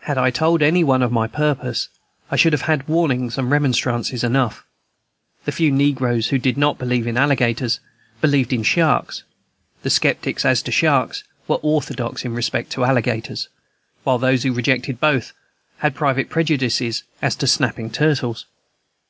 Had 0.00 0.18
I 0.18 0.30
told 0.30 0.60
any 0.60 0.84
one 0.84 1.00
of 1.02 1.10
my 1.10 1.26
purpose, 1.26 1.88
I 2.30 2.36
should 2.36 2.52
have 2.52 2.60
had 2.68 2.86
warnings 2.86 3.38
and 3.38 3.50
remonstrances 3.50 4.22
enough. 4.22 4.62
The 5.46 5.52
few 5.52 5.72
negroes 5.72 6.26
who 6.28 6.36
did 6.36 6.58
not 6.58 6.76
believe 6.78 7.06
in 7.06 7.16
alligators 7.16 7.80
believed 8.20 8.52
in 8.52 8.62
sharks; 8.62 9.22
the 9.82 9.88
sceptics 9.88 10.44
as 10.44 10.60
to 10.64 10.70
sharks 10.70 11.24
were 11.48 11.60
orthodox 11.62 12.26
in 12.26 12.34
respect 12.34 12.72
to 12.72 12.84
alligators; 12.84 13.48
while 14.02 14.18
those 14.18 14.42
who 14.42 14.52
rejected 14.52 15.00
both 15.00 15.32
had 15.78 15.94
private 15.94 16.28
prejudices 16.28 17.02
as 17.22 17.34
to 17.36 17.46
snapping 17.46 17.88
turtles. 17.88 18.44